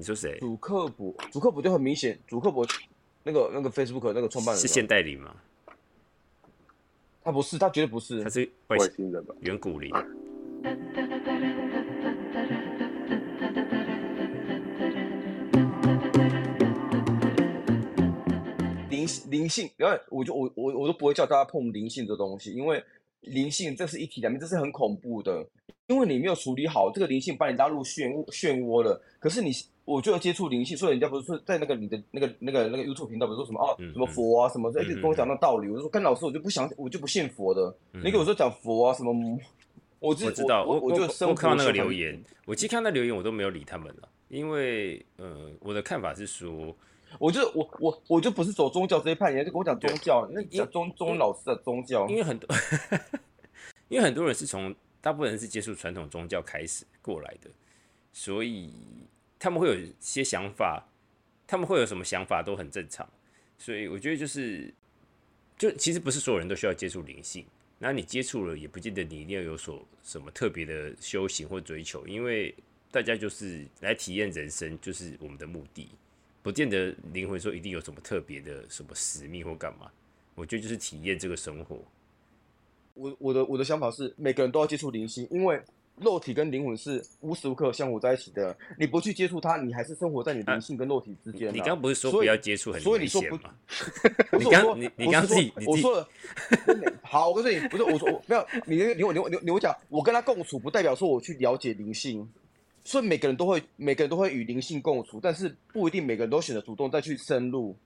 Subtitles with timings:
[0.00, 0.38] 你说谁？
[0.38, 2.64] 主克伯，主克伯就很明显，主克伯
[3.24, 5.34] 那个那个 Facebook 那个创办人是现代灵吗？
[7.20, 9.34] 他不是，他绝对不是他，是外外星人吧？
[9.40, 9.92] 远古灵。
[18.88, 22.80] 灵灵性，然后我就我我我都不会叫大家碰灵性这东西，因为
[23.22, 25.44] 灵性这是一体两面，这是很恐怖的，
[25.88, 29.02] 因为你没有处理好这个灵性，把你拉入漩涡漩涡了。
[29.18, 29.50] 可是你，
[29.88, 39.40] 我就要接触灵性，所以人家不是说在那个你的那个那个那个 YouTube 频道，比如说什么哦嗯什么佛啊什么，一直跟我讲那道理，我就说跟老师我就不想我就不信佛的，你给我说讲佛啊什么，
[39.98, 46.76] 我我知道，我我就生我看到那个留言，我其实看到留言我都没有理他们了，因为呃，我的看法是说，
[47.18, 52.54] 我就我我我就不是走宗教这一派，你还是跟我讲宗教，那讲中中老师的宗教因，为很多，
[53.88, 57.50] 因为很多人是从大部分人是接触传统宗教开始过来的，
[58.12, 58.70] 所以
[59.38, 60.84] 他们会有一些想法，
[61.46, 63.08] 他们会有什么想法都很正常，
[63.56, 64.72] 所以我觉得就是，
[65.56, 67.44] 就其实不是所有人都需要接触灵性，
[67.78, 72.54] 然后你接触了也不见得你一定要有所什么特别的修行或追求，因为
[72.90, 75.88] 大家就是来体验人生，就是我们的目的，
[76.42, 79.90] 不见得灵魂说一定有什么特别的什么使命或干嘛，
[80.34, 81.80] 我觉得就是体验这个生活。
[82.94, 85.62] 我我的我的想法是，每个人都要接触灵性，因为
[86.00, 88.56] 肉体跟灵魂是无时无刻相互在一起的。
[88.78, 93.36] 你不去接触它，你还是生活在你灵性跟肉体之间、啊你刚刚不是说不要接触很所以危你说不？
[94.38, 96.08] 你刚你你刚自己你自己我说了，
[97.02, 102.28] 好，我告诉你，不是我说我没有你你你我你我你我讲，我跟他共处不代表说我去了解灵性，
[102.84, 107.76] 所以每个人都会每个人都会与灵性共处，但是不一定每个人都选择主动再去深入。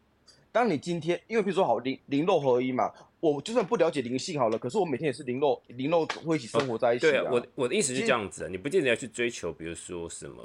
[0.50, 2.92] 当你今天，因为比如说好灵灵肉合一嘛，
[3.22, 10.42] 我就算不了解灵性好了，可是我每天也是灵肉灵肉会一起生活在一起、对啊，我我的意思是这样子啊，你不见得要去追求，比如说什么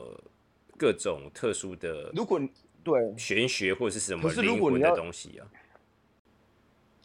[0.77, 2.47] 各种特殊的如果你
[2.83, 5.47] 对，玄学或者是什么灵魂的东西啊。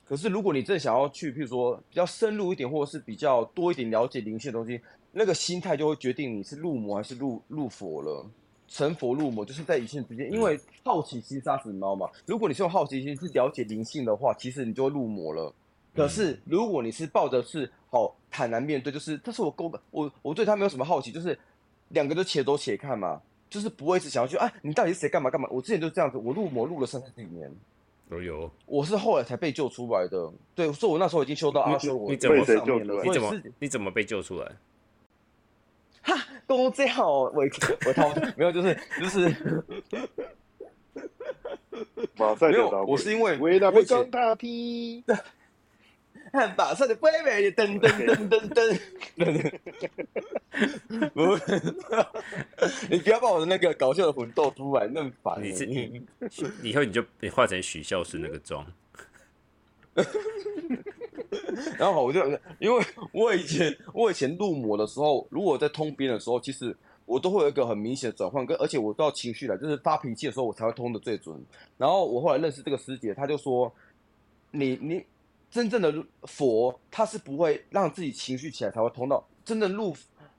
[0.05, 4.79] 可是如果你真的想要去，譬如说比较深入一点，或者是比较多一点了解灵性的东西，
[5.11, 8.27] 那个心态就会决定你是入魔还是入入佛了。
[8.69, 12.09] 成佛入魔就是在一线之间，因为好奇心杀死猫嘛。
[12.27, 15.55] 如果你是用好奇心去了解灵性的话，其实你就会入魔了。
[15.95, 21.39] 可是如果你是抱着是好坦然面对，就是但是我勾我我对他没有什么好奇，就是
[21.89, 23.21] 两个都且走且看嘛，
[23.51, 25.49] 就是不会一直想要去啊，你到底是谁干嘛干嘛？
[25.51, 27.51] 我之前就是这样子，我入魔入了三十几年。
[28.11, 32.11] 都有，我是后来才被救出来的，对，所以我那时候已经修到阿修罗。
[32.11, 33.05] 你怎么被救出来。
[33.05, 34.53] 你怎么你怎么被救出来？
[36.03, 36.15] 哈，
[36.47, 37.43] 都这样哦，我
[37.87, 39.65] 我逃没有，就是就是
[42.17, 45.03] 马赛没有，我是因为维纳被我装大踢，
[46.33, 48.81] 汉堡上的贝贝噔噔噔噔噔
[49.19, 51.37] 噔，不，
[52.91, 55.39] 你不要把我的那个搞笑的魂斗出来，那么烦。
[55.43, 56.03] 你你
[56.63, 58.67] 以后你就你化成许孝顺那个妆，
[61.79, 62.27] 然后我就
[62.59, 62.83] 因为
[63.13, 71.39] 我以前我以前入魔的时候，如果在通边的时候，其实我都会有一个很明显的转换，跟而且我都要情绪了，就是发脾气的时候我才会通的最准。
[71.77, 73.71] 然后我后来认识这个师姐，她就说，
[74.51, 75.05] 你你
[75.53, 79.95] 真正的佛，他是不会让自己情绪起来才会通到真正入。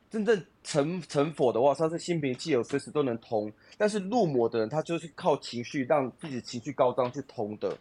[0.10, 3.52] 真正成成佛的话，他是心平气和，随时都能通。
[3.80, 7.76] 但是入魔的人，他就是靠情绪让自己情绪高涨去通的。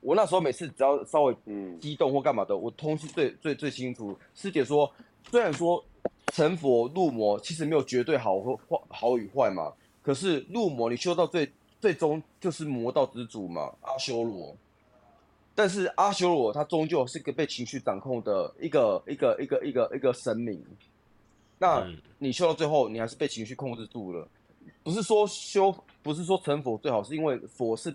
[0.00, 4.18] 我那时候每次只要稍微嗯，激动或干嘛的，我通是最最最清楚。
[4.34, 4.90] 师姐说，
[5.30, 5.84] 虽然说
[6.28, 9.70] 成佛入魔其实没有绝对好或坏好与坏嘛，
[10.00, 11.52] 可是入魔你修到最
[11.82, 14.56] 最终就是魔道之主嘛，阿修罗。
[15.54, 20.62] 但是阿修罗他终究是个被情绪掌控的一个一个一个一个一个神明。
[21.58, 21.86] 那
[22.18, 24.26] 你修到最后，你还是被情绪控制住了。
[24.82, 27.94] 不是说修，不是说成佛最好，是因为佛是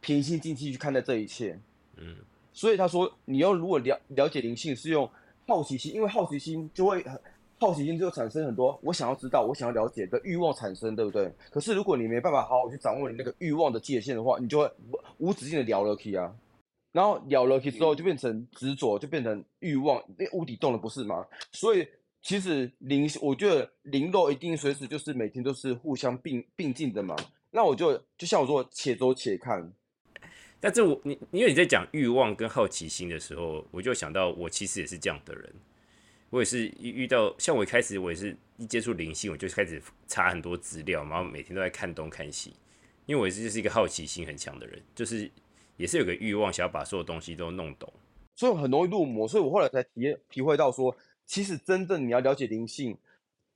[0.00, 1.58] 平心静气去看待这一切。
[1.96, 2.16] 嗯，
[2.52, 5.08] 所以他说，你要如果了了解灵性，是用
[5.46, 7.18] 好奇心，因为好奇心就会很
[7.58, 11.32] 好奇心就会产生很多我想要知道、我想要了解的欲望产生，对不对？
[11.50, 14.70] 可是如果你没办法好好去掌握你那个欲望的界限的话，你就会
[15.18, 16.32] 无止境的聊了去啊，
[16.94, 21.26] 然后咬了 k 之后就变成执着，就变成欲望，那无底洞了，不是吗？
[21.50, 21.84] 所以
[22.22, 27.16] 其实灵，我觉得灵肉一定随时就是每天都是互相并并进的嘛。
[27.50, 29.72] 那我就就像我说，且走且看。
[30.60, 35.52] 但是我你因为你在讲欲望跟好奇心的时候，我就想到我其实也是这样的人，
[36.30, 42.54] 我也是遇遇到像我一开始我也是一接触灵性，我就开始查很多资料，然后每天都在看东看西，
[43.06, 45.28] 因为我也是就是一个好奇心很强的人，就是
[45.76, 47.92] 也是有个欲望想要把所有东西都弄懂。
[48.36, 52.96] 所以我很容易入魔，所以我后来才体验体会到说，其实真正你要了解灵性，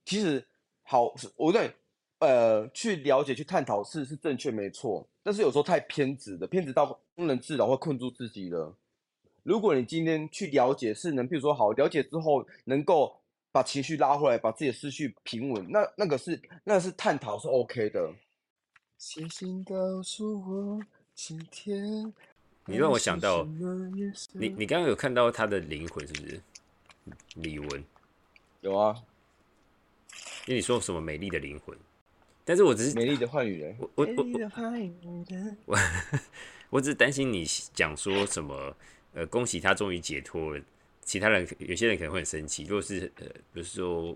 [0.04, 0.44] 其实
[0.84, 1.72] 好，我对
[2.20, 8.72] 呃去了解、去探讨是是正确没错，但是有时候太偏执的，偏执到不能自扰，会困住自己了。
[9.42, 13.16] 如果你今天去了解，是能，比如说好了解之后，能够
[13.50, 18.12] 把情绪拉回来，把自己的思绪平稳，那那个是那个是探讨是 OK 的。
[18.98, 20.80] 写信告诉我
[21.20, 22.14] 今天。
[22.64, 23.44] 你让我想到，
[24.34, 26.40] 你你刚刚有看到他的灵魂是不是？
[27.34, 27.82] 李玟
[28.60, 28.94] 有啊，
[30.46, 31.76] 因为你说什么美丽的灵魂，
[32.44, 34.24] 但是我只是美丽的坏女人，我我我
[35.66, 35.78] 我
[36.70, 37.44] 我只是担心你
[37.74, 38.76] 讲说什么。
[39.14, 40.62] 呃，恭喜他终于解脱了。
[41.00, 42.62] 其他人有些人可能会很生气。
[42.64, 44.14] 如果是呃，比如说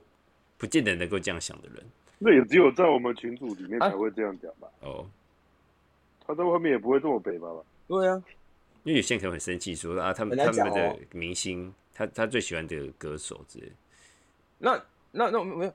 [0.57, 1.85] 不见得能够这样想的人，
[2.19, 4.69] 那也只有在我们群组里面才会这样讲吧？
[4.81, 5.09] 哦，
[6.27, 7.49] 他在外面也不会这么北吧？
[7.89, 8.23] 对啊，
[8.85, 13.73] 因为有些人可能很生气，说啊，他们他们的明星，他他最喜欢的歌手之类。
[14.59, 15.73] 那那那没有。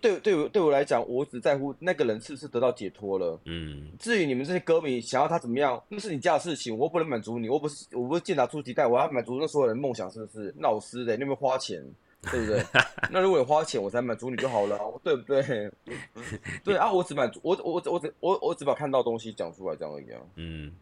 [0.00, 3.38] 对对我对我来讲，我只在乎那个人是不是得到解脱了。
[3.44, 7.46] 嗯，至于你们这些歌迷想要他怎么样，那是你家的事情，我不能满足你。
[7.46, 10.54] 我不是我不是健达出题带，我要满足那所有人梦想，是不是？
[10.56, 11.84] 闹事的，你有没有花钱？
[12.22, 12.64] 对不对？
[13.10, 15.70] 那如果有花钱，我才满足你就好了，对不对？
[16.64, 20.20] 对啊，我只满足我我我只我我只把看到东西讲出来这样而已啊。
[20.36, 20.72] 嗯，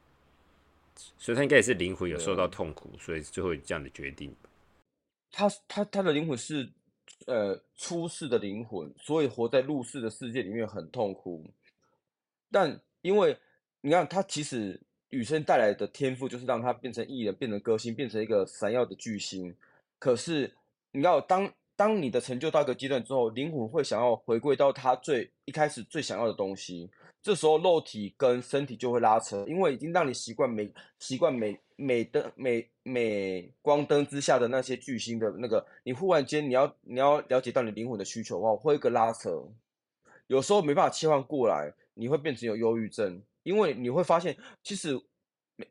[1.19, 4.35] 所以他应该也是灵魂有受到痛苦，所以最后这样的决定。
[5.31, 6.69] 他他他的灵魂是。
[7.27, 11.43] 呃，出世的灵魂，所以活在入世的世界里面很痛苦。
[12.51, 13.39] 但因为
[13.81, 14.79] 你看，他其实
[15.09, 19.55] 雨生带来的天赋就是让他变成艺人，变成歌星，变成一个闪耀的巨星。
[19.99, 20.53] 可是
[20.95, 26.89] 你要当当你的成就到一个阶段之后，灵魂会想要回归到他最一开始最想要的东西。
[27.21, 30.71] 这时候肉体跟身体就会拉扯，因为已经让你习惯美
[31.01, 39.43] 习惯美美灯美美光灯之下的那些巨星的那个，你忽然间你要你要了解到你灵魂的需求的话，会一个拉扯，
[40.29, 44.97] 有时候没办法切换过来，你会变成有忧郁症，因为你会发现其实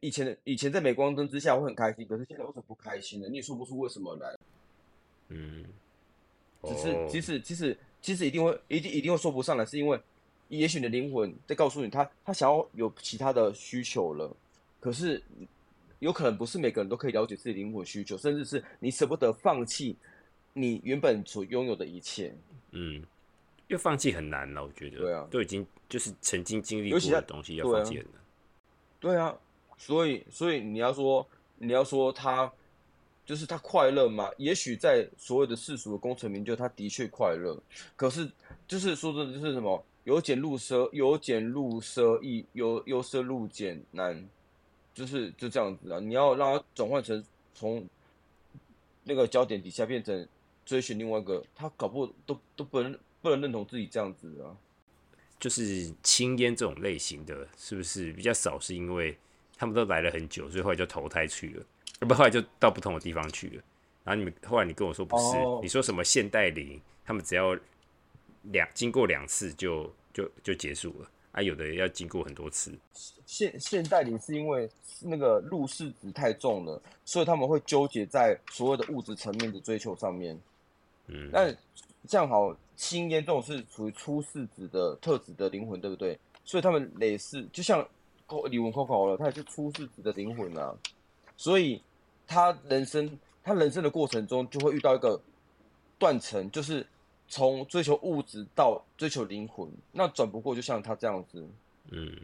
[0.02, 3.30] 以前的以前在镁光灯之下会很开心，可是现在为什么不开心呢？
[3.30, 4.36] 你也说不出为什么来。
[5.34, 5.66] 嗯，
[6.64, 10.00] 只是其实其实其实一定会一定一定会说不上来，是因为。
[10.50, 14.32] 也许你的灵魂在告诉你，他他想要有其他的需求了，
[14.80, 15.24] 可是
[15.98, 19.96] 有可能不是每个人都可以了解自己灵魂需求，甚至是你舍不得放弃
[20.52, 22.36] 你原本所拥有的一切。
[22.70, 22.96] 嗯，
[23.68, 25.00] 因为放弃很难了，我觉得。
[25.00, 28.22] 对啊，都已经就是曾经经历过的东西，要放弃很难。
[29.00, 29.36] 对啊，
[29.78, 31.28] 所以所以你要说
[31.58, 32.52] 你要说他
[33.26, 34.30] 就是他快乐吗？
[34.38, 37.58] 也许在所有的世俗的功成名就，他的确快乐。
[37.96, 38.30] 可是
[38.68, 39.84] 就是说真的就是什么？
[40.04, 44.28] 由俭入奢，由俭入奢易，由由奢入俭难，
[44.94, 46.00] 就是就这样子啊！
[46.02, 47.24] 你要让他转换成
[47.56, 47.88] 从
[49.06, 50.28] 那个焦点底下变成
[50.66, 54.52] 追寻另外一个，他搞不都都不能不能认同自己这样子啊！
[55.40, 58.60] 就是青烟这种类型的，是不是比较少？
[58.60, 59.18] 是因为
[59.56, 61.66] 他们都来了很久，所以后来就投胎去了，
[62.04, 63.64] 而不后来就到不同的地方去了。
[64.04, 67.58] 然后你们后来你跟我说不是，你说什么现代灵，他们只要。
[68.52, 72.78] 两经过两次就就就结束了啊，有的要经过很多次。
[73.26, 74.70] 现现代林是因为
[75.00, 80.38] 那个入世值太重了，所以他们会纠结在所有的物质层面的追求上面。
[81.08, 81.58] 嗯，但
[82.06, 86.20] 这样好，青烟这种是属于初世子的特质的灵魂，对不对？
[86.44, 87.88] 所以他们累世就像
[88.50, 90.76] 李文扣考了，他也是初世子的灵魂啊。
[91.38, 91.82] 所以
[92.28, 95.20] 他人生他人生的过程中就会遇到一个
[95.98, 96.86] 断层，就是。
[97.30, 101.44] 从追求物质到追求灵魂，那转不过就像他这样子。
[101.90, 102.16] 嗯，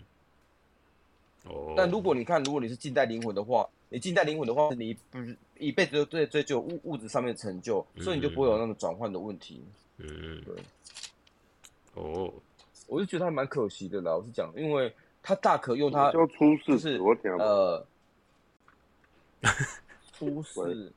[1.46, 1.74] 哦。
[1.76, 5.18] 但如果你看，如果你是近代灵魂的话，你近代灵魂的话，你不
[5.58, 9.64] 一辈子都在追求物物质上面的成就，所以你就不会有那种转换的问题。
[9.98, 10.56] 嗯，对。
[11.96, 12.32] 哦，
[12.86, 14.16] 我就觉得还蛮可惜的啦。
[14.16, 17.00] 我是讲，因为他大可用他就出世，是
[17.40, 17.84] 呃，
[20.20, 20.94] 出世，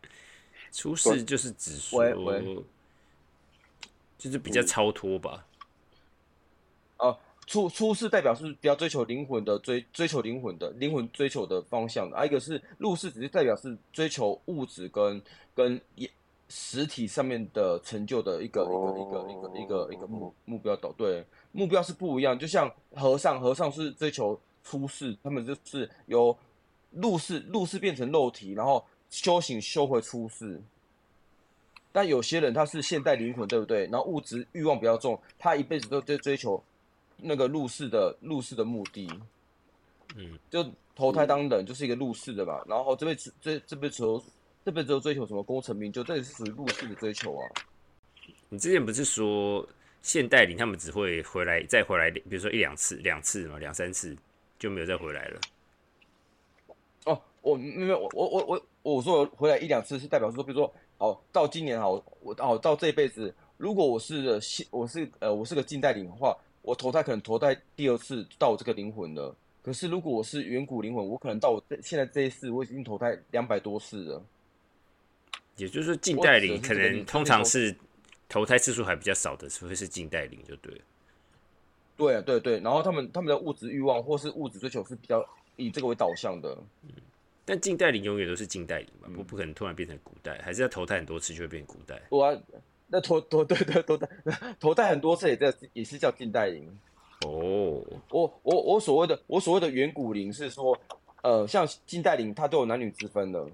[0.73, 2.02] 出世就是指说。
[4.19, 5.45] 就是比较超脱吧。
[6.99, 12.17] 哦，出出世代表是比较追求灵魂的，追追求灵魂的灵魂追求的方向的。
[12.17, 15.21] 啊，一个是入世，只是代表是追求物质跟
[15.57, 15.81] 跟
[16.49, 20.93] 实体上面的成就的一个一个一个一个一个一个目目标导。
[20.93, 22.38] 对，目标是不一样。
[22.38, 26.38] 就像和尚，和尚是追求出世，他们就是由
[26.93, 30.61] 入世入世变成肉体，然后修行修回出世。
[31.92, 33.85] 但有些人他是现代灵魂，对不对？
[33.85, 36.61] 然后物质欲望比较重，他一辈子都在追求
[37.19, 39.07] 那个入世的入世的目的，
[40.16, 40.66] 嗯，就
[40.97, 42.62] 投胎当人就是一个入世的嘛。
[42.66, 44.02] 然后这辈子这这辈子
[44.64, 47.45] 这辈子追求什么功成名就，这也是属于入世的追求啊。
[48.49, 49.69] 你之前不是说
[50.00, 54.16] 现代灵他们只会回来再回来，比如说一两次、两次嘛，两三次
[54.59, 55.40] 就没有再回来了。
[57.43, 69.35] 哦，我没有，我我我我我说回来一两次是代表说，比如说，哦，到今年哦，我哦到这一辈子，如果我是现我是呃我是个近代灵的话，我投胎可能投胎第二次到我这个灵魂了。
[69.63, 74.23] 可是如果我是远古灵魂，我可能到我现在这一世，我已经投胎两百多次了。
[75.57, 77.77] 也就是说，近代灵可能通常是
[78.29, 80.81] 投胎次数还比较少的，除非是近代灵就对了。
[81.97, 85.25] 对啊，对对，然后他们他们的物质欲望或是物质追求是比较
[85.57, 86.57] 以这个为导向的。
[86.83, 86.91] 嗯，
[87.45, 92.01] 但近代灵永远都是近代灵嘛，不不可能突然变成古代，还是要投胎很多次就会变古代。
[92.09, 92.41] 我
[92.89, 94.09] 那投投对对投胎
[94.61, 96.67] 投胎很多次也在也是叫近代灵。
[97.27, 100.79] 哦，我我我所谓的我所谓的远古灵是说，
[101.23, 103.47] 呃，像近代灵它都有男女之分的。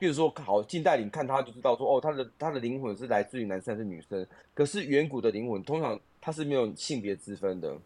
[0.00, 4.24] 比如说，好，近代灵看他就知道说，哦，他的他的灵魂是来自于男生还是女生。
[4.54, 7.76] 可是远古的灵魂通常它是没有性别之分的。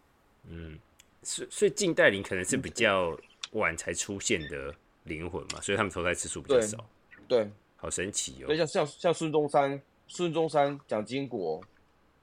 [0.47, 0.79] 嗯，
[1.23, 3.19] 所所以近代灵可能是比较
[3.53, 6.85] 晚才出现的灵魂嘛，所以他们投胎次数比较少。
[7.29, 8.47] 对，好神奇哦。
[8.47, 11.61] 所以像像像孙中山、孙中山、蒋经国、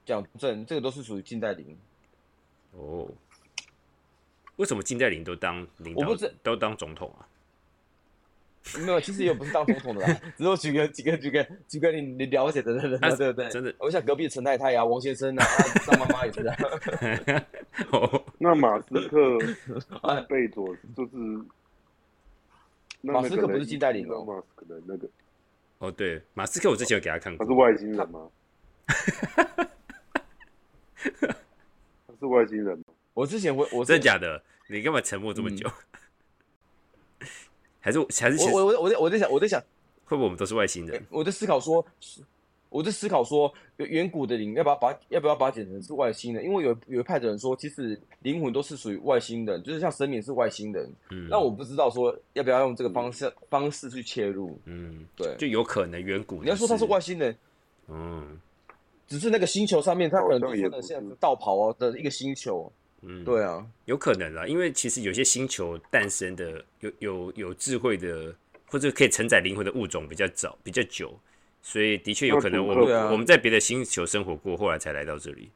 [0.04, 1.76] 蒋正，这个都是属于近代灵。
[2.72, 3.08] 哦，
[4.56, 6.16] 为什么近代灵都当领导？
[6.42, 7.26] 都当总统啊？
[8.78, 13.48] 没有，其实也不是当总统的啦， 只是举个几个举个举个你你了解的人，对不对？
[13.48, 15.44] 真的，我像隔壁陈太太呀、王先生啊、
[15.86, 16.46] 张妈妈也是。
[17.90, 19.38] 哦，那马斯克、
[20.28, 21.10] 贝佐就是
[23.02, 25.08] 马斯克不是近代领哦，马斯克的那个。
[25.78, 28.28] 哦，对，马斯克我之前有给他看过，他是外星人吗？
[32.06, 32.84] 他是外星人吗？
[33.14, 34.42] 我之前我我真的假的？
[34.68, 35.70] 你干嘛沉默这么久？
[37.80, 39.58] 还是还是我我我在我在想我在想，
[40.04, 41.02] 会不会我们都是外星人？
[41.08, 41.84] 我在思考说，
[42.70, 46.42] 我在思考说，远古的灵要不要把要不要把它解成是外星人？
[46.44, 50.88] 因为有有一派的人说，其实灵魂都是属于外星人，就是像神明是外星人。
[51.10, 54.58] 嗯，那我不知道说要不要用这个方式方式去切入。
[54.64, 57.36] 嗯，对，就有可能远古你要说他是外星人，
[57.88, 58.38] 嗯，
[59.06, 62.72] 只是那个星球上面他可能穿的像道袍的一个星球。
[63.02, 68.32] 嗯，对啊，有可能啊，因为其实有些星球诞生的有有有智慧的
[68.66, 71.18] 或者可以承载灵魂的物种比较早比较久，
[71.62, 75.50] 所以的确有可能我们我们在别的星球生活过，后来才来到这里，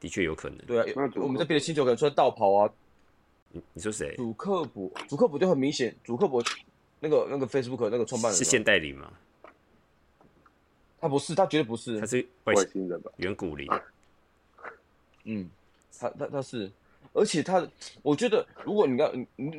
[0.00, 0.58] 的确有可能。
[0.66, 2.72] 对啊，我们在别的星球可能穿道袍啊。
[3.50, 4.14] 你你说谁？
[4.16, 6.42] 主克伯，主克伯就很明显，主克伯
[7.00, 9.12] 那个那个 Facebook 那个创办人是现代灵吗？
[11.00, 13.10] 他不是，他绝对不是，他是外星人吧？
[13.16, 13.68] 远古灵。
[15.24, 15.48] 嗯。
[16.00, 16.70] 他他他是，
[17.18, 17.66] 而且他，
[18.00, 19.12] 我觉得如果你要，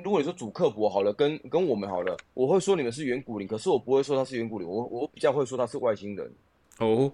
[0.04, 6.32] 如果你说主克伯好了，跟跟我们好了，我会说你们是远古灵，可是我不会说他是远古灵，我我比较会说他是外星人。
[6.80, 7.12] 哦，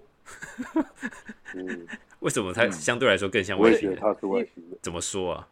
[2.20, 3.98] 为什么他相对来说更像外星人？
[3.98, 5.48] 他是外星人，怎么说啊？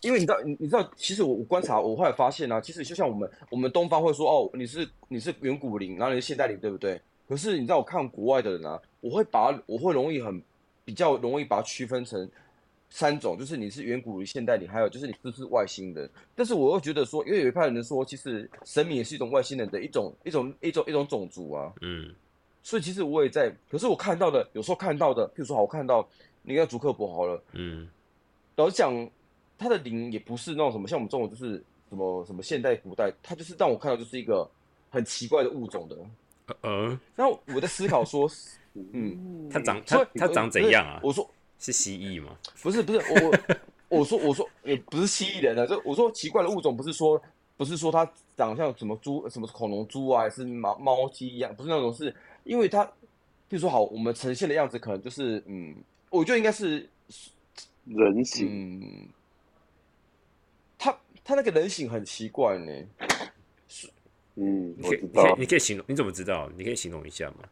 [0.00, 7.00] 因为你知道，你你知道，其实我我观察，我后来发现啊，其实就像我们我们东方会说哦，你是你是远古灵，然后你是现代灵，对不对？
[7.28, 10.42] 可是你知道，我看国外的人啊，我会把我会容易很
[10.84, 12.28] 比较容易把它区分成。
[12.88, 16.08] 三种就是你是远古与现代你，还有就是你是不是外星人。
[16.34, 21.72] 但是我又觉得说，因为有一派人说，其实神明也是一种外星人的一种一种一种一种种族啊。
[21.82, 22.14] 嗯。
[22.62, 26.08] 所以其实我也在，可是我看到的，有时候看到的，譬如说好，我看到
[26.42, 27.88] 你看主克伯好了，嗯，
[28.56, 29.08] 老实讲，
[29.56, 34.48] 他的灵也不是那种什么像我们这种就是什么什么现代古代，他就是让我看到就是一个
[34.90, 35.96] 很奇怪的物种的。
[36.62, 36.98] 嗯。
[37.14, 38.28] 然后我在思考说，
[38.74, 41.00] 嗯，他长他他长怎样啊？
[41.02, 41.28] 我说。
[41.58, 42.36] 是蜥蜴吗？
[42.62, 42.98] 不是不是，
[43.88, 47.20] 我我说我说也不是蜥蜴人啊，就我说奇怪的物种，不是说
[47.56, 48.04] 不是说它
[48.36, 52.84] 长像什么猪什么恐龙猪啊，还是猫猫鸡一样，不是那种，是因为它，
[53.48, 55.74] 比如说好，我们呈现的样子可能就是嗯，
[56.10, 56.88] 我觉得应该是
[57.84, 59.08] 人形，嗯，
[60.78, 62.72] 他他那个人形很奇怪呢，
[63.68, 63.88] 是
[64.34, 66.50] 嗯，你可以你可以你可以形容，你怎么知道？
[66.56, 67.48] 你可以形容一下吗？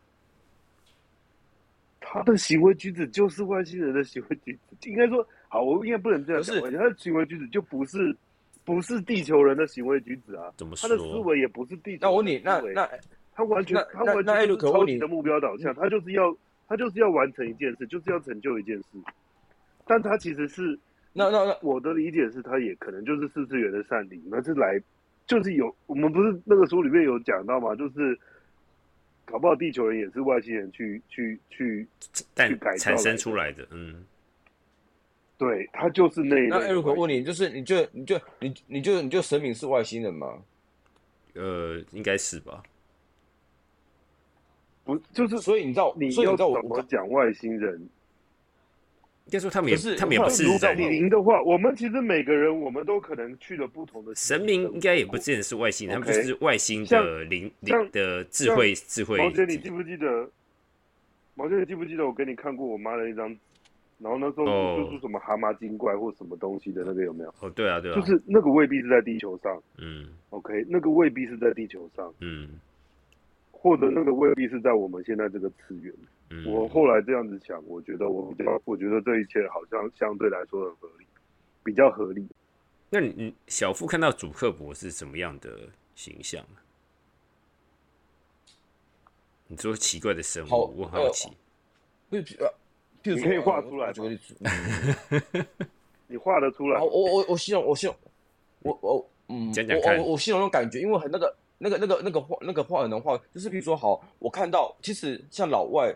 [2.15, 6.55] 他的行为举止就是外星人的行为举止，应该说好，我应该不能这样讲。
[6.71, 8.17] 他的行为举止就不是
[8.65, 10.53] 不是地球人的行为举止啊？
[10.57, 10.89] 怎么说？
[10.89, 12.03] 他的思维也不是地球。
[12.03, 12.89] 那我问你，那那
[13.35, 16.33] 他完全他完全是超级的目标导向，他就是要
[16.69, 18.87] 他就是要完成一件事，就是要成就一件事。
[19.85, 20.79] 但他其实是
[21.13, 24.81] 那那那我的理解是，他也可能就是四次元的善灵，那是来
[25.27, 28.17] 就是有我们不是那个书里面有讲到嘛，就是。
[29.25, 34.05] 搞不好地球人也是外星人去去去去改产生出来的，嗯，
[35.39, 40.43] 对他就是那那艾瑞克问你，就是你就你就你你就你就神明是外星人吗？
[41.35, 42.63] 呃，应该是吧。
[44.85, 47.89] 不，就是所以你知道，你所以你知道我怎么讲外星人？
[49.27, 60.29] 应该说他们也可是他们也不是后来如果人，灵的话，我们其实每个人我们都可能去了不同的神明应该也不见得是外星人，他们就是外星像的灵灵的智慧智慧毛姐，你体记不记得？
[61.35, 63.35] 毛姐，你记不记得我给你看过我妈的一张？
[63.99, 67.35] 然后那时候哦就是什么蛤蟆精怪或什么东西的那个有没有？
[67.41, 72.49] 哦，对啊，对啊，就是那个未必是在地球上嗯，OK，那个未必是在地球上，嗯
[73.65, 75.91] 或者那个未必是在我们现在这个次元。
[76.29, 81.07] 嗯，我后来这样子想，我觉得我比较，我觉得这一切好像相对来说很合理，
[81.65, 82.29] 比较合理。
[82.91, 85.59] 那你你小富看到主克伯是什么样的
[85.95, 86.61] 形象啊？
[89.47, 91.31] 你说奇怪的生好物，我很好奇。
[92.11, 92.53] 就呃，
[93.03, 94.37] 譬如说你可以画呃出来我举个例子，
[95.33, 95.47] 嗯
[96.07, 96.79] 你画得出来，？
[96.83, 97.97] 我我我形容，我希望，
[98.61, 105.95] 我我嗯，讲讲看我我我形容那种感觉，因为很那个那个那个那个画那个画很能画，就是比如说好，我看到其实像老外，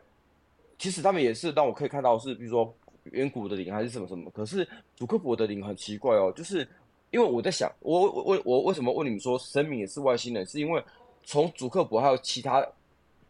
[0.78, 2.72] 其实他们也是让我可以看到是，比如说
[3.04, 6.66] 远古的灵还是什么什么，可是祖克伯的灵很奇怪哦，就是
[7.10, 10.82] 因为我在想，我我我我为什么问你们说神明也是外星人，是因为
[11.24, 12.66] 从祖克伯还有其他。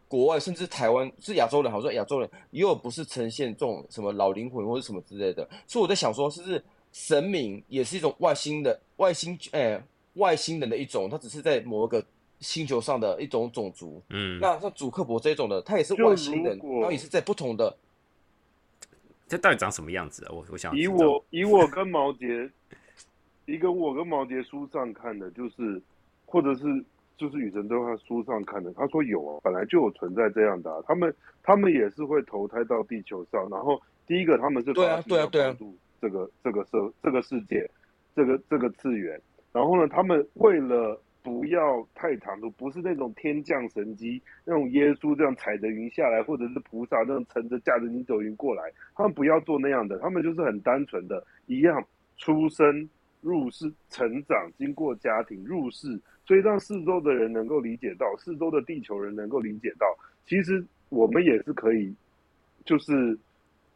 [0.07, 9.79] 国外甚至台湾是亚洲人，好像亚洲人也有不是呈现这种什么老灵魂或者什么之类的，所以我在想说，是不是神明也是一种外星的外星哎、
[10.15, 12.03] 外星人的一种，他只是在某一个
[12.39, 14.01] 星球上的一种种族。
[14.09, 17.75] 嗯，那像祖克伯这种的，他也是外星人，然后也是在不同的
[19.27, 20.31] 这到底长什么样子啊？
[20.31, 22.49] 我我想以我以我跟毛杰，
[23.45, 25.81] 一个我跟毛杰书上看的，就是
[26.25, 26.63] 或者是
[27.17, 37.69] 就是与神对话书上看的，他说有啊，本来就有存在这样的、啊，他们他们也是会投胎到地球上，然后第一个他们是对对啊对啊帮助这个这个社这个世界，
[38.15, 48.63] 这个这个次元，然后呢，他们为了不要太唐突，不是那种天降神机，那种耶稣这样踩着云下来，或者是菩萨那样乘着驾着筋斗云过来，
[48.95, 51.85] 他们不要做那样的，他们就是很单纯的，一样
[52.17, 52.89] 出生
[53.21, 59.85] 入世、成长，经过家庭入世，所以让四周的人能够理解到，四周的地球人能够理解到，
[60.25, 61.93] 其实我们也是可以，
[62.65, 63.15] 就是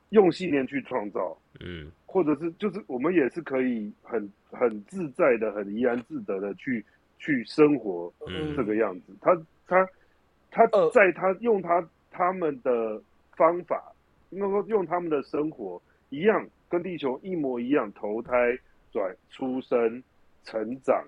[0.09, 1.91] 用信念去创造，嗯。
[2.05, 6.85] 或者是就是我们也是可以很很自在的、很怡然自得的去
[7.17, 8.55] 去生活嗯。
[8.55, 9.15] 这个样子。
[9.21, 9.35] 他
[9.67, 9.87] 他
[10.51, 10.89] 他呃。
[10.91, 13.01] 在他用他他们的
[13.35, 13.91] 方法，
[14.29, 18.57] 应该说用他们的生活一样，跟地球一模一样，投胎、
[18.91, 20.03] 转出生、
[20.43, 21.03] 成长、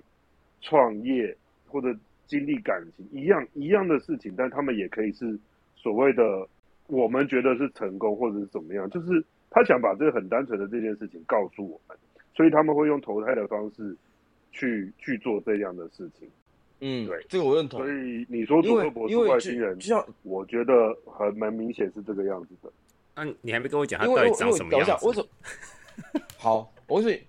[0.61, 1.35] 创业
[1.67, 5.37] 或者经历感情一样一样的事情，但他们也可以是
[5.75, 6.47] 所谓的
[6.87, 11.95] 我们觉得是成功或者是怎么样，就是他想把这个很单纯的这件事情告诉我们，
[12.33, 13.95] 所以他们会用投胎的方式
[14.55, 16.27] 去去做这样的事情。
[16.79, 20.73] 嗯，对这个我认同所，以你说因为祖克伯是因为就外星人就，像我觉得
[21.05, 22.71] 很蛮明显是这个样子的。
[23.15, 25.27] 那、你还没跟我讲他到底长什么样，子，为什么？
[26.37, 27.21] 好，我是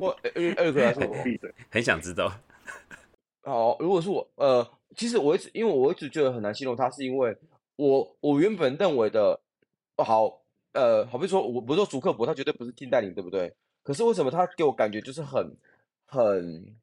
[0.00, 1.52] 我呃二二哥来说，闭嘴。
[1.70, 2.32] 很想知道。
[3.42, 7.36] 好，如果是我，呃，其实我一直因为我一直觉得很难形容他，是因为
[7.76, 9.40] 我我原本认为的，
[9.96, 13.54] 哦好，呃，好比说，我不是说主克伯他绝对不是近代灵，对不对？
[13.82, 15.56] 可是为什么他给我感觉就是很
[16.10, 16.74] 很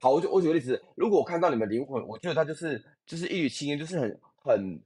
[0.00, 0.10] 好？
[0.10, 4.82] 我就我举个例子，如果我看到你们灵魂，我觉得他就是就是一语青烟，就是很很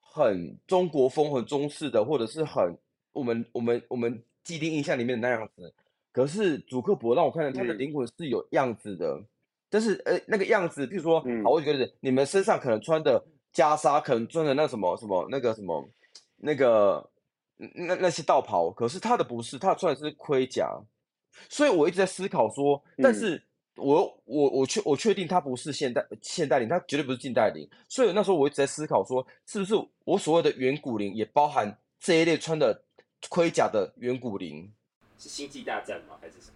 [0.00, 2.76] 很中国风、很中式的，或者是很
[3.12, 5.72] 我们我们我们既定印象里面的那样子。
[6.12, 9.22] 可是主克伯让我看到他的嗯灵魂是有样子的，
[9.68, 15.88] 但是呃那个样子，比如说，嗯好，我举个例子，你们身上可能穿的袈裟，可能穿的那什么什么那个什么
[16.36, 17.08] 那个
[17.58, 20.76] 嗯那那些道袍，可是他的不是，他穿的是盔甲，
[21.48, 23.42] 所以我一直在思考说，但嗯是
[23.76, 32.82] 我我我确我确定他不是现代现代灵，他绝对不是近代灵，所以那时候我一直在思考说，是不是我所谓的远古灵也包含这一类穿的
[33.28, 34.70] 盔甲的远古灵？
[35.18, 36.16] 是星际大战吗？
[36.20, 36.54] 还是什么？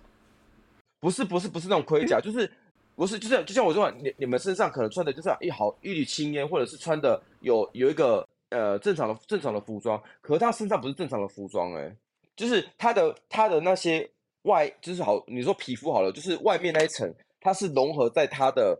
[1.01, 2.51] 不是不是不是那种盔甲，就是
[2.97, 11.95] 不是就像就像我说的，你你们身上可能穿的就是一好一缕青烟，或者是穿的有有一个呃正常的正常的服装，可是他身上不是正常的服装哎、
[12.37, 14.11] 就是他的他的那些
[14.45, 18.79] 外就是好你说皮肤好了，就是外面那一层，它是融合在它的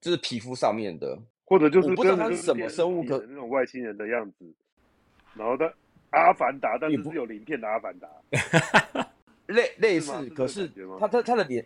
[0.00, 4.44] 就是皮肤上面的，或者就是我不知道跟它是什么生物的那种外星人的样子，
[5.34, 5.72] 然后的
[6.10, 8.08] 阿凡达，但也不是是有鳞片的阿凡达，
[9.46, 11.64] 类类似可是他他他的脸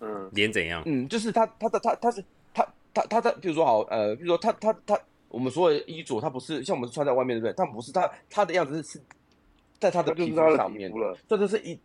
[0.00, 0.82] 嗯，脸怎样？
[0.86, 4.98] 嗯，就是他他的他他是他他他他，比如说好呃，比如说他他他，
[5.28, 7.52] 我们所有的衣着，他不是像我们是穿在外面，对不对？
[7.54, 9.02] 他不是他他的样子是是
[9.78, 10.90] 在他的皮肤上面
[11.28, 11.80] 这就是一嗯，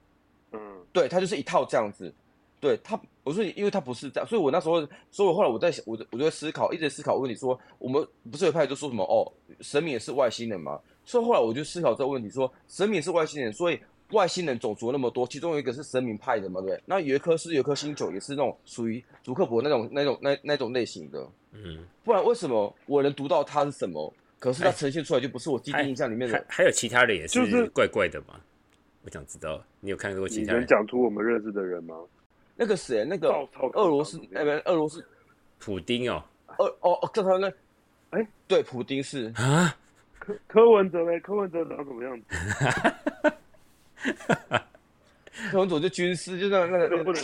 [0.91, 2.13] 对他就是一套这样子。
[2.61, 10.77] 对他，我说因为他不是这样，所以我那时候，所以我后来我在想，我就我就在思考，一直在思考问题说，我们不是有派就说什么哦，神明也是外星人嘛？
[11.05, 13.79] 所以后来我就思考这个问题：说神明是外星人，所以
[14.11, 16.83] 外星人种族那么多，其中有一个是神明派的嘛，对不对？
[16.85, 21.25] 那有一颗是有一颗星球，也是那种属于主克伯那种那种那那种类型的。
[21.53, 24.13] 嗯，不然为什么我能读到它是什么？
[24.37, 26.33] 可是它呈现出来就不是我第一印象里面的。
[26.33, 28.39] 还还有其他的也就是是怪怪的吗？
[29.09, 30.61] 我想知道，你有看过其他人？
[30.61, 31.95] 能讲出我们认识的人吗？
[32.55, 35.03] 那个谁，那个赵超俄罗斯，哎，不，俄罗斯，
[35.57, 36.23] 普丁哦
[36.59, 37.51] 俄哦哦，叫他那，
[38.11, 39.75] 哎，对，普丁是啊，
[40.19, 41.19] 柯柯文哲嘞？
[41.21, 42.25] 柯文哲长什么样子？
[45.51, 47.15] 柯文哲就军师，就那那个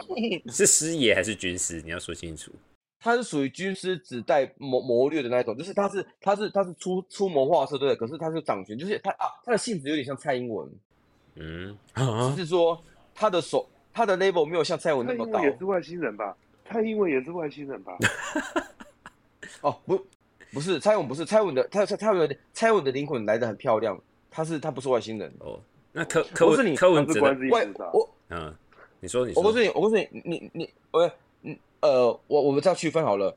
[0.50, 1.82] 是师爷还是军师？
[1.82, 2.50] 你要说清楚。
[2.98, 7.94] 他是属于军师只带谋谋略的那一种，就是他是他是他是出出谋划策，对？
[7.94, 10.68] 可是他是掌权，就是他啊，他的性质有点像蔡英文，
[11.36, 11.76] 嗯
[12.36, 12.80] 是说
[13.14, 16.36] 他的手他的 level 没有像蔡文那么高英文也是外星人吧？
[16.68, 17.96] 蔡英文也是外星人吧？
[19.62, 19.98] 哦，不
[20.52, 23.98] 不是蔡文不是蔡文的，他蔡蔡文的蔡文的灵魂来的很漂亮，
[24.30, 25.58] 他是他不是外星人，哦，
[25.92, 27.20] 那柯柯我是你文柯文是
[27.50, 27.66] 外。
[27.92, 28.54] 我嗯，
[29.00, 31.10] 你说你说我告诉你，我告诉你，你你我
[31.42, 33.34] 嗯呃，我我们这样区分好了。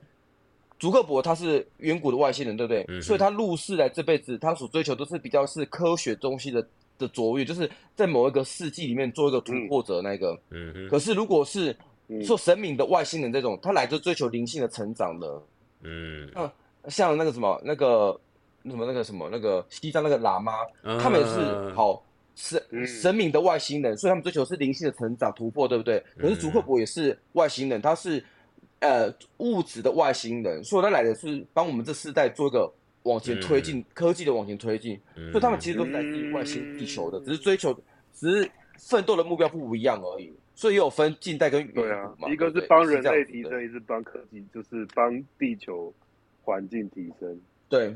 [0.79, 2.85] 竹克伯他是远古的外星人，对不对？
[2.87, 6.65] 嗯所以他入世来这辈子，他所追求都是比较是科学东西的
[6.99, 10.39] 的卓越，就是在某一个世纪里面做一个突破者那个。
[10.51, 11.75] 嗯嗯，可是如果是
[12.09, 12.23] 嗯。
[12.23, 15.43] 说神明的外星人这种，他来就追求灵性的成长的，
[15.83, 16.27] 嗯，
[16.87, 18.19] 像那个什么那个
[18.63, 20.53] 什么那个什么那个西藏那个喇嘛，
[20.99, 22.03] 他们也是嗯好
[22.35, 22.87] 神嗯。
[22.87, 26.03] 神明的外星人，所以他们追求是灵性的成长突破，对不对？
[26.17, 28.23] 可是祖克伯也是外星人，他是
[28.79, 32.71] 呃物质的外星人，所以他来的是帮我们这世代做一个
[33.09, 37.73] 往前推进、科技的往前推进，嗯所以他们其实都是来自于外星地球的，只是追求
[38.13, 40.31] 只是奋斗的目标不一样而已。
[40.55, 45.93] 所以也有分近代跟远对啊古嘛，，一个是帮人类提升，一是帮科技，就是帮地球
[46.43, 47.39] 环境提升。
[47.69, 47.95] 对，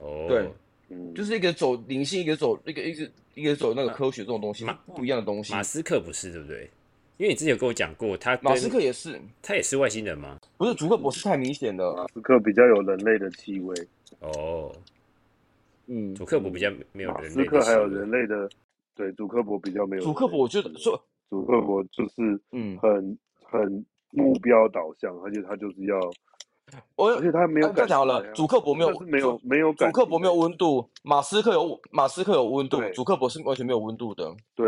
[0.00, 0.50] 哦，对
[0.88, 5.52] 嗯，就是一个走灵性，一个走一个一个一个走那个科学这种东西，马不一样的东西。
[5.52, 6.68] 马斯克不是对不对？
[7.16, 10.38] 因为你之前有跟我讲过，他马斯克也是，他也是外星人吗？
[10.56, 11.94] 不是竹克伯是太明显了。
[11.96, 13.74] 马斯克比较有人类的气味，
[14.20, 14.72] 哦，
[15.86, 18.48] 嗯，主克伯比较没有马人类的斯克还有人类的，
[18.94, 20.12] 对，主克伯比较没有人类的气味。
[20.12, 25.98] 主克伯我觉得说，主克伯就是嗯，很很目标导向，而且他就是要，
[26.96, 34.34] 我而且他没有啊这样讲好了主克伯没有没有没有主克伯没有温度，马斯克有马斯克有温度对，主克伯是完全没有温度的。
[34.54, 34.66] 对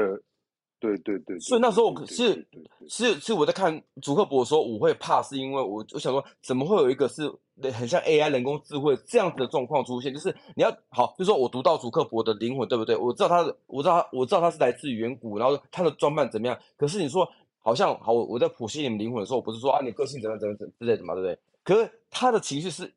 [0.81, 2.47] 对对对，所以那时候我对是
[2.89, 7.31] 是是我在看主克伯的时候，我会怕，是因为我我想说，怎么会有一个是
[7.73, 10.13] 很像 AI 人工智慧这样子的状况出现？
[10.13, 12.97] 就是你要好，就是说我读到主克伯的灵魂，对不对？
[12.97, 16.59] 我知道他的，我知道他，我知道他是来自远古，然后他的装扮怎么样。
[16.79, 21.39] 可是你说好像好，我我在剖析你们灵魂的时候，我不是说啊你个性怎么样怎么样之类的嘛，对不对？
[21.63, 22.91] 可是他的情绪是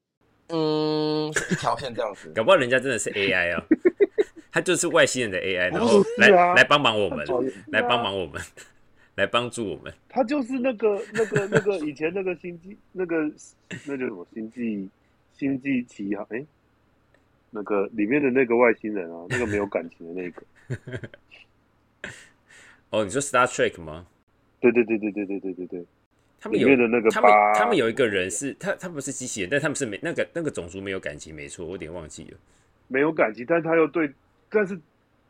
[0.48, 2.32] 嗯一条线这样子。
[2.34, 3.64] 搞不好人家真的是 AI 啊，
[4.54, 7.26] 他就是外星人的 AI，然后来啊来帮忙我们，
[7.72, 8.40] 来帮忙我们，
[9.18, 9.92] 来帮助我们。
[10.08, 13.24] 他就是那个那个那个以前那个星际那个
[13.88, 14.88] 那叫什么星际
[15.36, 16.46] 星际奇航哎，
[17.50, 20.44] 那个里面的那个外星人啊， 那个没有感情的那个，
[22.92, 24.06] 哦，你说 Star Trek 吗？
[24.62, 25.86] 对对对对对对对对对，
[26.40, 32.38] 他们有里面的那个他们他们有一个人是他他不是机器人，但他们是没那个那个种族没有感情，没错，我有点忘记了。
[32.88, 34.10] 没有感情，但是他又对，
[34.54, 34.80] 但是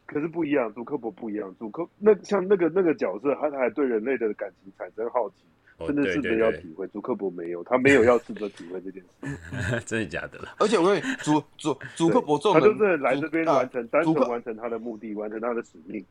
[0.05, 5.35] 可是不一样，主克伯不一样，主克那像那个那个角色，他还对人类的感情产生好奇，
[5.77, 10.53] 哦，真的试着要体会，主克伯没有，他没有要试着体会这件事，真的假的啦？
[10.59, 16.05] 而且我跟你主主主克伯他就是来这边完成，单纯完成他的目的，完成他的使命，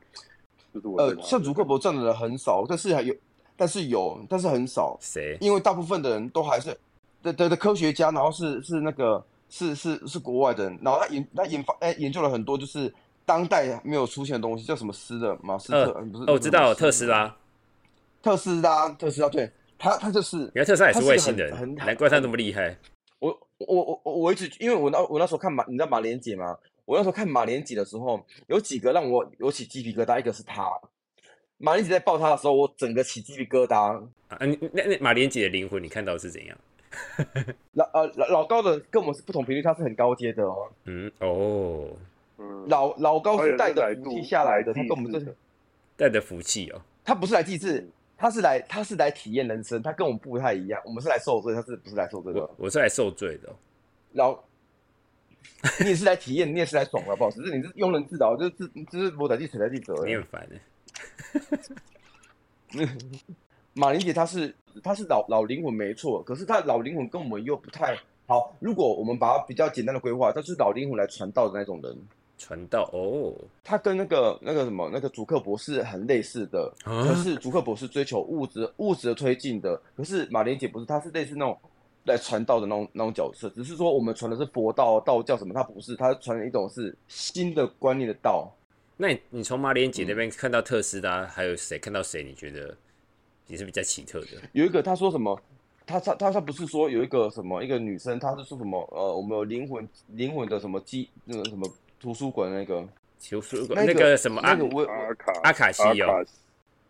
[0.72, 3.14] 就是我呃像主克伯这样的人很少，但是还有，
[3.56, 5.36] 但是有，但是很少，谁？
[5.40, 6.76] 因为大部分的人都还是
[7.22, 12.92] 的的的科学家，然后是是那个是是是国外的人，然后他研他研发哎研究了很多就是
[13.24, 17.36] 当代没有出现的东西，叫什么斯的马斯特，呃不是哦，我知道特斯拉，
[18.22, 22.76] 特斯拉特斯拉，对他他就是原来特斯拉也是外星人，难怪他那么厉害。
[23.18, 26.56] 我我我我我一直因为我那我那时候看马，你知道马连姐吗？
[26.84, 30.68] 我那时候看马连姐的时候，有几个让我有起鸡皮疙瘩，一个是他。
[31.58, 34.04] 马连姐在抱他的时候，我整个起鸡皮疙瘩。
[34.26, 36.58] 啊，你那那马莲姐的灵魂，你看到是怎样？
[37.72, 40.68] 老呃老老高的跟我们是不同频率，他是很高阶的哦。
[40.84, 41.88] 嗯，哦，
[42.42, 45.34] 嗯，老老高是是带着福气下来的，他跟我们这祀的
[45.96, 46.80] 带着福气哦。
[47.04, 50.80] 他不是来祭祀，他是来他是来体验人生，他跟我们不太一样。
[50.84, 52.54] 我们是来受罪，他是不是来受罪的我？
[52.58, 53.54] 我是来受罪的哦、
[54.12, 54.38] 老，
[55.80, 57.30] 你也是来体验，你也是来爽的，不好？
[57.30, 60.10] 只是你是庸人自扰，就是自就是我在地水在地者而已。
[60.10, 60.56] 你很烦的。
[63.74, 71.98] 马林姐她是她是老老灵魂没错，可是她老灵魂跟我们又不太好，如果我们把它比较简单的规划，他就是老灵魂来传道的那种人，
[72.42, 81.56] 传道哦，他跟那个那个什么那个主克博士很类似的，啊可是主克博士追求物质物质的推进的，可是马莲姐不是，她是类似那种
[82.04, 88.52] 来传道的那种那种角色，只是说我们传的是佛道、道教什么，她不是，她传的一种是新的观念的道。
[88.96, 92.24] 那你你从马莲姐嗯那边看到特斯拉，还有谁看到谁？
[92.24, 92.76] 你觉得
[93.46, 94.26] 也是比较奇特的？
[94.52, 95.40] 有一个他说什么，
[95.86, 101.68] 他他他他不是说有一个什么一个女生，她是说什么呃，我们有灵魂灵魂的什么机那个什么
[102.02, 102.84] 图书馆那个，
[103.30, 106.24] 图书那个那个什么阿那个我阿卡阿卡西哦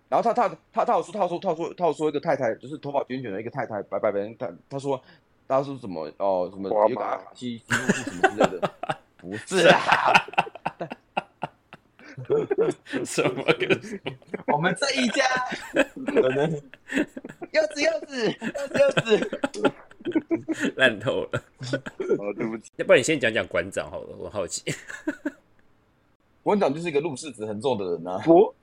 [0.08, 5.02] 然后他他他他有说他有说他有说他有说一个太太，就是头发卷卷的一个太太，白白人，他他说
[5.46, 8.70] 他说什么哦什么有一个阿卡西记录是什么之类的，
[9.18, 10.12] 不是啊，
[13.04, 14.12] 什么跟什么？
[14.54, 15.24] 我们这一家。
[16.06, 16.60] 可能。
[17.52, 18.90] 柚子柚子柚子柚
[19.52, 19.71] 子，
[20.76, 21.42] 烂透了。
[22.18, 24.62] 哦，对不起，要不然你先讲讲馆长好了，我好奇。
[26.42, 28.54] 馆长就是一个入世值很重的人啊，伯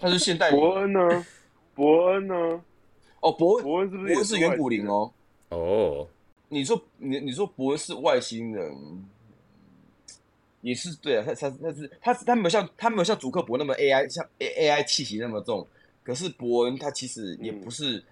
[0.00, 1.26] 他是现代伯恩呢？
[1.74, 2.34] 伯恩呢？
[3.20, 4.88] 哦伯恩伯恩是不是也伯恩是远古灵？
[4.88, 5.12] 哦。
[5.50, 6.08] 哦，
[6.48, 8.74] 你说你你说伯恩是外星人，
[10.60, 15.64] 也是对啊，他他他是他他没有像他没有像主克伯那么 AI 像 A A I 气息那么重，
[16.02, 18.02] 可是伯恩他其实也不是，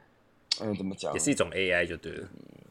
[0.61, 1.19] 嗯，怎么讲也？
[1.19, 2.29] 是一种 AI 就对了。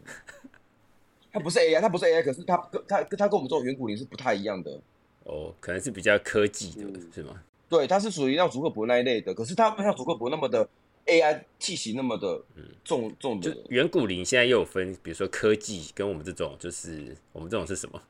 [1.31, 4.79] 他不是 AI，它不是 AI，可是它跟它跟它跟我们这种远古灵是不太一样的。
[5.23, 7.41] 哦，可能是比较科技的，嗯是吗？
[7.69, 10.67] 对，它是属于像祖克伯那一类的，可是它不像祖克伯那么的
[11.05, 12.41] AI 气息那么的
[12.83, 13.57] 重重就的。
[13.69, 18.01] 远古灵现在又有分，比如说科技跟我们这种，就是我们这种是什么？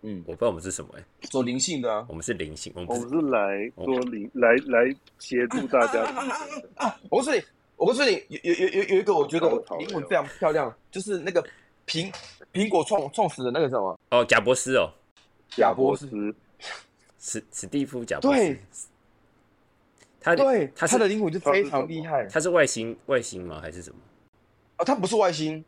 [0.00, 2.06] 嗯，我不知道我们是什么哎、走灵性的啊。
[2.08, 6.08] 我们是灵性，我们是我们是来做灵来来协助大家的。
[6.76, 6.98] 啊！
[7.10, 7.42] 我告诉你，
[7.82, 11.44] 我告诉你，有有有有有一个我觉得高潮了灵魂非常漂亮，就是那个
[11.84, 12.14] 苹
[12.52, 14.88] 苹果创创始人那个什么哦，贾博士哦，
[15.50, 16.34] 贾博士，斯，
[17.18, 18.58] 史史蒂夫贾博士对，
[20.20, 22.24] 他对，他是他的灵魂就非常厉害。
[22.26, 23.58] 他是外星外星吗？
[23.60, 23.96] 还是什么？
[24.78, 25.64] 哦，他不是外星。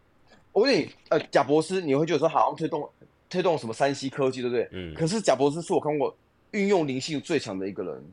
[0.53, 2.89] 我问你，呃，贾博士，你会觉得说好像推动
[3.29, 4.69] 推动什么山西科技，对不对？
[4.71, 6.17] 嗯可是贾博士是我看过
[6.53, 8.05] 运用灵性最强的一个人，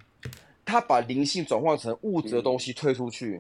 [0.66, 3.40] 他把灵性转换成物质的东西推出去。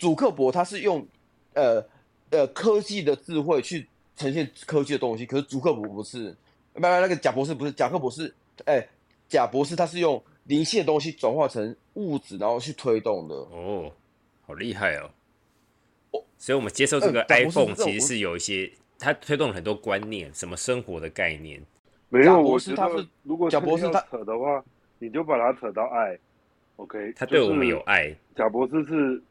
[0.00, 1.06] 主克伯他是用
[1.52, 1.84] 呃
[2.30, 3.86] 呃科技的智慧去
[4.16, 6.34] 呈现科技的东西，可是主克伯不是，
[6.72, 8.34] 不不那个贾博士不是，贾克博士，
[8.64, 8.82] 哎、
[9.28, 13.34] 贾博士他是用灵性的东西转化成物质，然后去推动的。
[13.34, 13.92] 哦，
[14.46, 15.10] 好厉害哦！
[16.12, 21.62] 哦所以我们接受这个 iPhone 其实是有一些，它推动了很多观念，什么生活的概念。
[22.08, 24.64] 没有，贾博我觉得士他是如果贾博士他扯的话，
[24.98, 26.18] 你就把它扯到爱
[26.76, 27.12] ，OK？
[27.14, 29.22] 他对我们有爱，贾博士是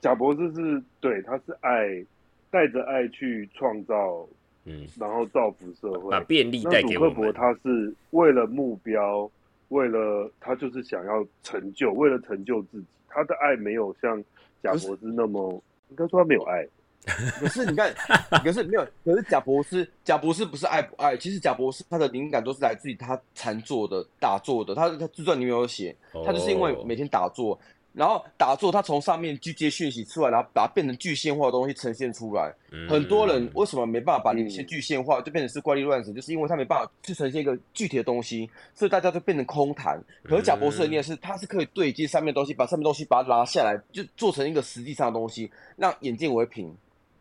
[0.00, 2.04] 贾博士是对，他是爱
[2.50, 4.26] 带着爱去创造，
[4.64, 6.20] 嗯，然后造福社会把。
[6.20, 7.14] 便利那带给我们。
[7.14, 9.30] 主克伯他是为了目标，
[9.68, 14.22] 为了他就是想要成就，为了成就自己，他的爱没有像
[14.62, 16.66] 贾博士那么，应该说他没有爱。
[17.40, 17.92] 可是你看，
[18.44, 21.16] 可是没有，可是贾博士，贾博士不是爱不爱？
[21.16, 24.72] 其实贾博士他的灵感都是来自于他禅坐的、打坐的。
[24.72, 25.92] 他他自传里面有写，
[26.24, 27.58] 他就是因为哦每天打坐，
[27.92, 32.50] 然后打坐，他从上面去接讯息出来，然后把它变成具现化的东西呈现出来。
[32.70, 40.02] 嗯很多人为什么没办法把嗯灵性具现化，就变成是怪力乱神，就是因为他没办法去呈现一个具体的东西，所以大家就变成空谈。
[40.22, 46.74] 可是贾博士的念是，他是可以对接上面的东西，把上面的东西把它拿下来，就做成一个实际上的东西，让眼见为凭。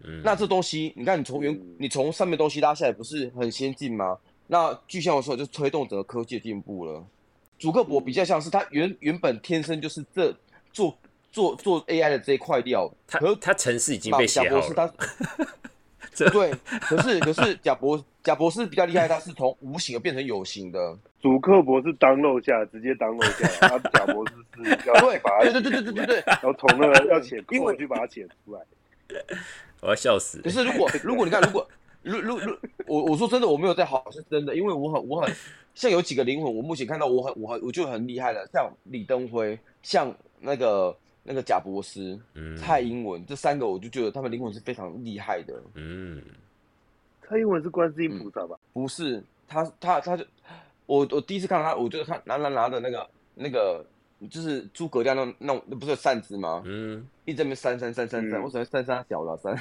[0.03, 4.17] 嗯那这东西，你看你从原嗯你从上面东西拉下来，不是很先进吗？
[4.47, 7.03] 那具象的时候就推动整个科技的进步了。
[7.59, 10.35] 主克伯比较像是他原原本天生就是这
[10.71, 10.97] 做
[11.31, 14.93] 做做 AI 的这一块料，他可是他城市已经被写好贾博士了，
[16.13, 20.97] 他 对，可是可是贾博贾博士比较厉害，他是从无形的变成有形的。
[21.21, 26.23] 主客博是当漏下，直接当漏下来，他贾博士是 要对把它对对对对对对对。
[26.25, 28.61] 然后从那个要写因为扣去把它写出来。
[29.81, 30.43] 我要笑死了。
[30.43, 31.67] 可是如果如果你看，如果
[32.01, 32.57] 如如如
[32.87, 35.33] 我我说真的，我没有在好是真的，因为我很我很
[35.75, 45.53] 像有几个灵魂，我目前看到我很我很我就很厉害了，像李登辉，像那个那个贾博士、嗯蔡英文这三个，我就觉得他们灵魂是非常厉害的。
[45.75, 46.21] 嗯，
[47.27, 48.57] 蔡英文是观世音菩萨吧？
[48.73, 50.25] 不是他他他就
[50.87, 53.85] 我我第一次看到他，我就看拿拿拿的那个那个
[54.29, 56.63] 就是诸葛亮那种那种那不是有扇子吗？
[56.65, 59.57] 嗯，一直在那边扇扇扇扇扇，嗯我只能扇扇小了扇。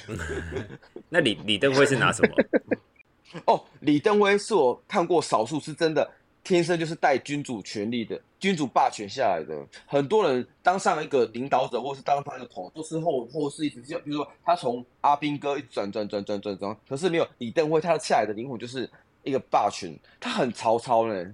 [1.08, 2.34] 那李李登辉是拿什么？
[3.46, 6.10] 哦，李登辉是我看过少数是真的
[6.50, 9.64] 天生就是带君主权力的，君主霸权下来的。
[9.86, 18.90] 很多人当上一个领导者，或是当上一个头，都是后后世一直就比如说他从阿兵哥一直转转转转转转，可是没有李登辉，他下来的灵魂就是
[19.22, 21.32] 一个霸权，他很曹操呢。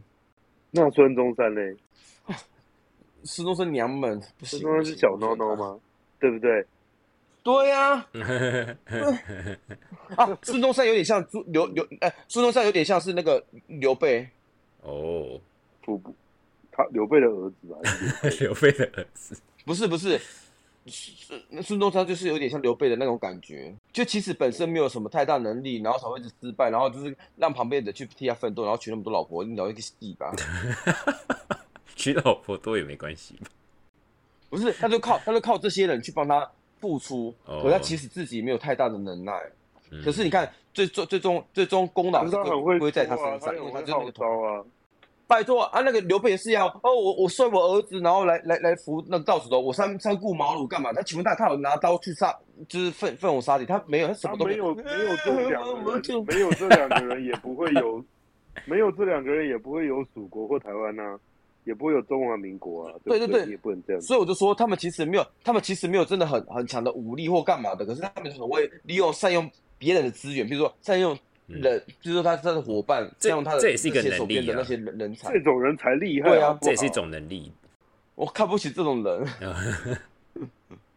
[0.71, 1.63] 那孙中山呢？
[3.25, 5.81] 孙中山娘们，孙中山是小孬孬吗？
[6.21, 6.67] 对不对？
[7.43, 8.07] 对呀。
[10.15, 14.29] 啊，孙中山有点像朱刘刘，哎，孙中山有点像是那个刘备。
[14.83, 15.41] 哦，
[15.83, 16.15] 不不，
[16.71, 17.77] 他刘备的儿子啊。
[18.41, 19.37] 刘备的儿子？
[19.65, 20.21] 不是不是，
[20.87, 30.33] 孙孙中山就是有点像刘备的那种感觉，就其实本身没有什么太大能力，然后才会一直失败，然后就是让旁边的去替他奋斗，然后娶那么多老婆，你聊一个戏吧。
[31.97, 33.49] 娶老婆多也没关系吧？
[34.49, 39.33] 不是，他就靠他就靠这些人去帮他付出，可他其实自己没有太大的能耐。
[40.05, 42.25] 可是你看，最终最终最终功劳
[42.63, 44.65] 归归在他身上，因为他就是那个刀啊。
[45.29, 50.93] 拜托啊，那个刘备也是要哦，我我摔我儿子，然后来来来扶那个赵子龙，我三三顾茅庐干嘛？
[50.93, 52.33] 他请问他他有拿刀去杀，
[52.69, 53.67] 就是奋奋勇杀敌？
[53.67, 54.73] 他没有，他什么都没有。
[54.75, 58.05] 没有这两个人， 没有这两个人也不会有，
[58.67, 61.19] 没有这两个人也不会有蜀国或台湾呐。
[61.65, 64.01] 也不会有中华民国啊，对对对，也不能这样。
[64.01, 76.29] 所以我就说，他们其实没有，他们其实没有真的很很强的武力或干嘛的，可是他们很会利用善用别人的资源，比如说善用人，就是说他他的伙伴，善用他的这也是一个能力的那些人人才，这种人才厉害。
[76.31, 77.53] 对啊，这也是一种能力。
[78.15, 79.27] 我看不起这种人。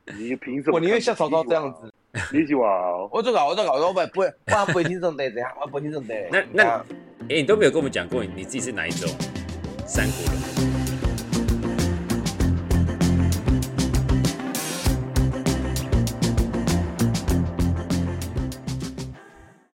[0.18, 0.76] 你凭什么？
[0.76, 1.94] 我宁愿像曹操这样子。
[2.34, 3.08] 你喜欢啊？
[3.12, 6.16] 我这个我这个我不不会，我不会听这种的，这样我不会听这种的。
[6.32, 6.64] 那那，
[7.30, 9.08] 哎，你都没有跟我们讲过，你自己是哪一种？
[9.86, 10.69] 三国人。